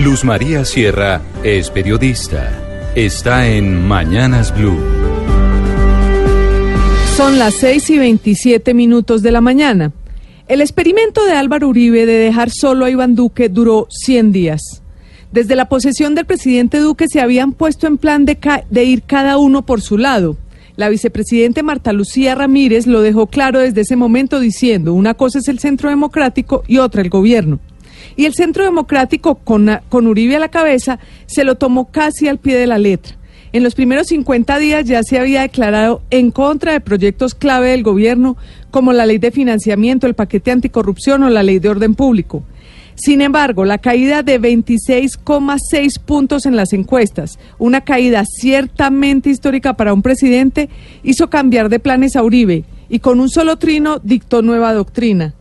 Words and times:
Luz 0.00 0.24
María 0.24 0.64
Sierra 0.64 1.20
es 1.44 1.70
periodista. 1.70 2.90
Está 2.96 3.46
en 3.46 3.86
Mañanas 3.86 4.52
Blue. 4.56 4.80
Son 7.14 7.38
las 7.38 7.54
6 7.54 7.90
y 7.90 7.98
27 7.98 8.74
minutos 8.74 9.22
de 9.22 9.30
la 9.30 9.40
mañana. 9.40 9.92
El 10.48 10.60
experimento 10.60 11.24
de 11.24 11.32
Álvaro 11.32 11.68
Uribe 11.68 12.04
de 12.06 12.14
dejar 12.14 12.50
solo 12.50 12.86
a 12.86 12.90
Iván 12.90 13.14
Duque 13.14 13.48
duró 13.48 13.86
100 13.90 14.32
días. 14.32 14.82
Desde 15.30 15.54
la 15.54 15.68
posesión 15.68 16.14
del 16.14 16.26
presidente 16.26 16.78
Duque 16.78 17.06
se 17.06 17.20
habían 17.20 17.52
puesto 17.52 17.86
en 17.86 17.98
plan 17.98 18.24
de, 18.24 18.38
de 18.70 18.84
ir 18.84 19.02
cada 19.02 19.36
uno 19.36 19.64
por 19.64 19.82
su 19.82 19.98
lado. 19.98 20.36
La 20.74 20.88
vicepresidente 20.88 21.62
Marta 21.62 21.92
Lucía 21.92 22.34
Ramírez 22.34 22.86
lo 22.86 23.02
dejó 23.02 23.26
claro 23.28 23.60
desde 23.60 23.82
ese 23.82 23.94
momento 23.94 24.40
diciendo, 24.40 24.94
una 24.94 25.14
cosa 25.14 25.38
es 25.38 25.48
el 25.48 25.58
centro 25.58 25.90
democrático 25.90 26.64
y 26.66 26.78
otra 26.78 27.02
el 27.02 27.10
gobierno. 27.10 27.60
Y 28.16 28.26
el 28.26 28.34
centro 28.34 28.64
democrático, 28.64 29.36
con, 29.36 29.68
con 29.88 30.06
Uribe 30.06 30.36
a 30.36 30.40
la 30.40 30.50
cabeza, 30.50 30.98
se 31.26 31.44
lo 31.44 31.56
tomó 31.56 31.90
casi 31.90 32.28
al 32.28 32.38
pie 32.38 32.56
de 32.56 32.66
la 32.66 32.78
letra. 32.78 33.16
En 33.52 33.62
los 33.62 33.74
primeros 33.74 34.06
50 34.06 34.58
días 34.58 34.86
ya 34.86 35.02
se 35.02 35.18
había 35.18 35.42
declarado 35.42 36.00
en 36.10 36.30
contra 36.30 36.72
de 36.72 36.80
proyectos 36.80 37.34
clave 37.34 37.70
del 37.70 37.82
gobierno 37.82 38.38
como 38.70 38.94
la 38.94 39.04
ley 39.04 39.18
de 39.18 39.30
financiamiento, 39.30 40.06
el 40.06 40.14
paquete 40.14 40.50
anticorrupción 40.50 41.22
o 41.22 41.28
la 41.28 41.42
ley 41.42 41.58
de 41.58 41.68
orden 41.68 41.94
público. 41.94 42.42
Sin 42.94 43.20
embargo, 43.20 43.64
la 43.64 43.78
caída 43.78 44.22
de 44.22 44.40
26,6 44.40 45.98
puntos 46.00 46.46
en 46.46 46.56
las 46.56 46.72
encuestas, 46.72 47.38
una 47.58 47.82
caída 47.82 48.24
ciertamente 48.24 49.28
histórica 49.28 49.74
para 49.74 49.92
un 49.92 50.02
presidente, 50.02 50.70
hizo 51.02 51.28
cambiar 51.28 51.68
de 51.68 51.78
planes 51.78 52.16
a 52.16 52.22
Uribe 52.22 52.64
y 52.88 53.00
con 53.00 53.20
un 53.20 53.28
solo 53.28 53.56
trino 53.56 53.98
dictó 54.02 54.40
nueva 54.42 54.72
doctrina. 54.72 55.34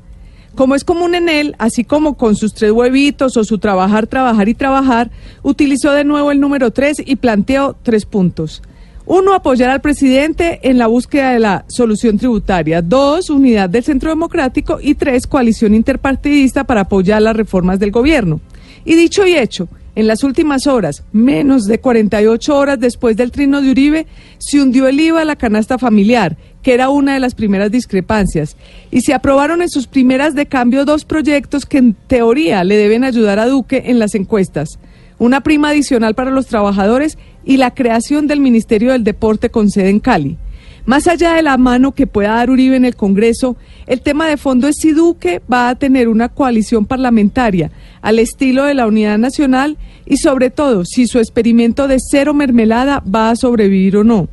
Como 0.55 0.76
es 0.76 0.84
común 0.84 1.16
en 1.16 1.30
él, 1.30 1.55
así 1.60 1.84
como 1.84 2.18
con 2.18 2.36
sus 2.36 2.54
tres 2.54 2.72
huevitos 2.72 3.38
o 3.38 3.44
su 3.44 3.58
trabajar, 3.58 4.08
trabajar 4.08 4.50
y 4.50 4.54
trabajar, 4.54 5.10
utilizó 5.44 5.91
de 5.91 6.04
nuevo 6.04 6.32
el 6.32 6.40
número 6.40 6.72
tres 6.72 7.02
y 7.04 7.16
planteó 7.16 7.77
tres 7.84 8.05
puntos. 8.05 8.62
Uno, 9.05 9.34
apoyar 9.34 9.70
al 9.71 9.82
presidente 9.82 10.60
en 10.63 10.77
la 10.77 10.88
búsqueda 10.88 11.32
de 11.32 11.40
la 11.40 11.66
solución 11.68 12.18
tributaria. 12.18 12.82
Dos, 12.82 13.30
unidad 13.30 13.70
del 13.70 13.84
Centro 13.84 14.10
Democrático. 14.10 14.80
Y 14.82 14.96
tres, 14.96 15.26
coalición 15.26 15.74
interpartidista 15.74 16.63
para 16.63 16.82
apoyar 16.82 17.21
las 17.21 17.36
reformas 17.36 17.80
del 17.80 17.91
gobierno. 17.91 18.40
Y 18.86 18.96
dicho 18.96 19.26
y 19.26 19.36
hecho, 19.36 19.68
en 19.95 20.07
las 20.07 20.23
últimas 20.23 20.67
horas, 20.67 21.03
menos 21.11 21.65
de 21.65 21.79
48 21.79 22.55
horas 22.55 22.79
después 22.79 23.17
del 23.17 23.31
trino 23.31 23.61
de 23.61 23.71
Uribe, 23.71 24.07
se 24.37 24.61
hundió 24.61 24.87
el 24.87 24.99
IVA 24.99 25.21
a 25.21 25.25
la 25.25 25.35
canasta 25.35 25.77
familiar, 25.77 26.37
que 26.61 26.73
era 26.73 26.89
una 26.89 27.13
de 27.13 27.20
las 27.20 27.35
primeras 27.35 27.71
discrepancias, 27.71 28.55
y 28.91 29.01
se 29.01 29.13
aprobaron 29.13 29.62
en 29.62 29.69
sus 29.69 29.87
primeras 29.87 30.35
de 30.35 30.45
cambio 30.45 30.85
dos 30.85 31.05
proyectos 31.05 31.65
que 31.65 31.79
en 31.79 31.93
teoría 31.93 32.63
le 32.63 32.77
deben 32.77 33.03
ayudar 33.03 33.39
a 33.39 33.47
Duque 33.47 33.84
en 33.87 33.99
las 33.99 34.15
encuestas 34.15 34.79
una 35.21 35.41
prima 35.41 35.69
adicional 35.69 36.15
para 36.15 36.31
los 36.31 36.47
trabajadores 36.47 37.19
y 37.45 37.57
la 37.57 37.75
creación 37.75 38.25
del 38.25 38.39
Ministerio 38.39 38.91
del 38.91 39.03
Deporte 39.03 39.51
con 39.51 39.69
sede 39.69 39.89
en 39.89 39.99
Cali. 39.99 40.39
Más 40.85 41.07
allá 41.07 41.34
de 41.34 41.43
la 41.43 41.57
mano 41.57 41.91
que 41.91 42.07
pueda 42.07 42.35
dar 42.35 42.49
Uribe 42.49 42.76
en 42.76 42.85
el 42.85 42.96
Congreso, 42.96 43.55
el 43.85 44.01
tema 44.01 44.27
de 44.27 44.37
fondo 44.37 44.68
es 44.68 44.77
si 44.77 44.91
Duque 44.91 45.41
va 45.51 45.70
a 45.70 45.76
tener 45.76 46.07
una 46.07 46.29
coalición 46.29 46.85
parlamentaria 46.85 47.71
al 48.01 48.18
estilo 48.18 48.63
de 48.63 48.74
la 48.74 48.87
Unidad 48.87 49.20
Nacional 49.20 49.77
y 50.07 50.18
sobre 50.18 50.49
todo 50.49 50.84
si 50.84 51.05
su 51.05 51.20
experimento 51.20 51.87
de 51.87 51.99
cero 51.99 52.34
mermelada 52.34 53.04
va 53.04 53.29
a 53.29 53.35
sobrevivir 53.35 53.98
o 53.98 54.04
no. 54.04 54.27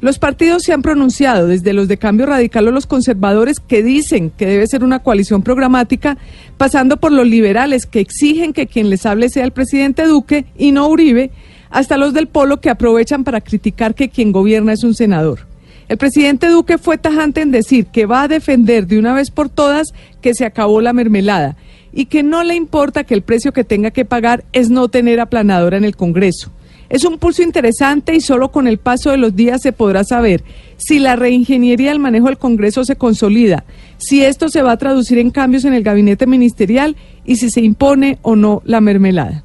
Los 0.00 0.20
partidos 0.20 0.62
se 0.62 0.72
han 0.72 0.82
pronunciado, 0.82 1.48
desde 1.48 1.72
los 1.72 1.88
de 1.88 1.96
Cambio 1.96 2.26
Radical 2.26 2.68
o 2.68 2.70
los 2.70 2.86
conservadores, 2.86 3.58
que 3.58 3.82
dicen 3.82 4.30
que 4.30 4.46
debe 4.46 4.68
ser 4.68 4.84
una 4.84 5.00
coalición 5.00 5.42
programática, 5.42 6.16
pasando 6.56 6.98
por 6.98 7.10
los 7.10 7.26
liberales 7.26 7.84
que 7.84 7.98
exigen 7.98 8.52
que 8.52 8.68
quien 8.68 8.90
les 8.90 9.04
hable 9.06 9.28
sea 9.28 9.44
el 9.44 9.50
presidente 9.50 10.04
Duque 10.04 10.44
y 10.56 10.70
no 10.70 10.86
Uribe, 10.86 11.32
hasta 11.70 11.96
los 11.96 12.14
del 12.14 12.28
Polo 12.28 12.60
que 12.60 12.70
aprovechan 12.70 13.24
para 13.24 13.40
criticar 13.40 13.96
que 13.96 14.08
quien 14.08 14.30
gobierna 14.30 14.72
es 14.72 14.84
un 14.84 14.94
senador. 14.94 15.47
El 15.88 15.96
presidente 15.96 16.48
Duque 16.48 16.76
fue 16.76 16.98
tajante 16.98 17.40
en 17.40 17.50
decir 17.50 17.86
que 17.86 18.04
va 18.04 18.22
a 18.22 18.28
defender 18.28 18.86
de 18.86 18.98
una 18.98 19.14
vez 19.14 19.30
por 19.30 19.48
todas 19.48 19.94
que 20.20 20.34
se 20.34 20.44
acabó 20.44 20.82
la 20.82 20.92
mermelada 20.92 21.56
y 21.94 22.06
que 22.06 22.22
no 22.22 22.44
le 22.44 22.54
importa 22.54 23.04
que 23.04 23.14
el 23.14 23.22
precio 23.22 23.52
que 23.52 23.64
tenga 23.64 23.90
que 23.90 24.04
pagar 24.04 24.44
es 24.52 24.68
no 24.68 24.88
tener 24.88 25.18
aplanadora 25.18 25.78
en 25.78 25.84
el 25.84 25.96
Congreso. 25.96 26.52
Es 26.90 27.04
un 27.04 27.18
pulso 27.18 27.42
interesante 27.42 28.14
y 28.14 28.20
solo 28.20 28.50
con 28.50 28.66
el 28.66 28.78
paso 28.78 29.10
de 29.10 29.16
los 29.16 29.34
días 29.34 29.62
se 29.62 29.72
podrá 29.72 30.04
saber 30.04 30.44
si 30.76 30.98
la 30.98 31.16
reingeniería 31.16 31.88
del 31.88 31.98
manejo 31.98 32.26
del 32.26 32.38
Congreso 32.38 32.84
se 32.84 32.96
consolida, 32.96 33.64
si 33.96 34.22
esto 34.22 34.50
se 34.50 34.62
va 34.62 34.72
a 34.72 34.78
traducir 34.78 35.18
en 35.18 35.30
cambios 35.30 35.64
en 35.64 35.72
el 35.72 35.82
gabinete 35.82 36.26
ministerial 36.26 36.96
y 37.24 37.36
si 37.36 37.50
se 37.50 37.62
impone 37.62 38.18
o 38.22 38.36
no 38.36 38.60
la 38.64 38.80
mermelada. 38.82 39.44